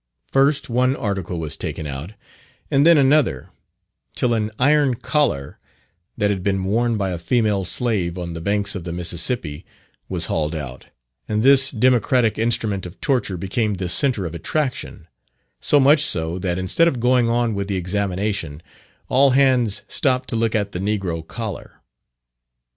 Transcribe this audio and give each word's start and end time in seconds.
First 0.31 0.67
one 0.67 0.95
article 0.95 1.37
was 1.37 1.55
taken 1.55 1.85
out, 1.85 2.13
and 2.71 2.87
then 2.87 2.97
another, 2.97 3.51
till 4.15 4.33
an 4.33 4.49
Iron 4.57 4.95
Collar 4.95 5.59
that 6.17 6.31
had 6.31 6.41
been 6.41 6.63
worn 6.63 6.97
by 6.97 7.11
a 7.11 7.19
female 7.19 7.63
slave 7.65 8.17
on 8.17 8.33
the 8.33 8.41
banks 8.41 8.73
of 8.73 8.83
the 8.83 8.93
Mississippi, 8.93 9.63
was 10.09 10.25
hauled 10.25 10.55
out, 10.55 10.87
and 11.29 11.43
this 11.43 11.69
democratic 11.69 12.39
instrument 12.39 12.87
of 12.87 12.99
torture 12.99 13.37
became 13.37 13.75
the 13.75 13.87
centre 13.87 14.25
of 14.25 14.33
attraction; 14.33 15.07
so 15.59 15.79
much 15.79 16.03
so, 16.03 16.39
that 16.39 16.57
instead 16.57 16.87
of 16.87 16.99
going 16.99 17.29
on 17.29 17.53
with 17.53 17.67
the 17.67 17.75
examination, 17.75 18.63
all 19.07 19.29
hands 19.37 19.83
stopped 19.87 20.29
to 20.29 20.35
look 20.35 20.55
at 20.55 20.71
the 20.71 20.79
"Negro 20.79 21.21
Collar." 21.27 21.83